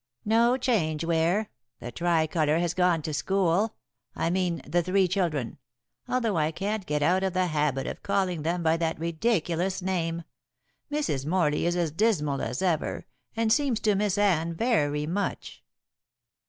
"No 0.25 0.57
change, 0.57 1.03
Ware. 1.05 1.51
The 1.79 1.91
Tricolor 1.91 2.57
has 2.59 2.73
gone 2.73 3.03
to 3.03 3.13
school 3.13 3.75
I 4.15 4.31
mean 4.31 4.63
the 4.65 4.81
three 4.81 5.07
children 5.07 5.59
although 6.07 6.37
I 6.37 6.51
can't 6.51 6.87
get 6.87 7.03
out 7.03 7.21
of 7.21 7.33
the 7.33 7.45
habit 7.45 7.85
of 7.85 8.01
calling 8.01 8.41
them 8.41 8.63
by 8.63 8.77
that 8.77 8.97
ridiculous 8.99 9.79
name. 9.79 10.23
Mrs. 10.91 11.27
Morley 11.27 11.67
is 11.67 11.75
as 11.75 11.91
dismal 11.91 12.41
as 12.41 12.63
ever, 12.63 13.05
and 13.35 13.53
seems 13.53 13.79
to 13.81 13.93
miss 13.93 14.17
Anne 14.17 14.55
very 14.55 15.05
much." 15.05 15.63